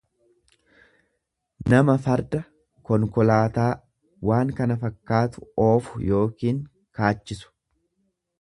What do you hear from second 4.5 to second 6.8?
kana fakkaatu. oofu yookiin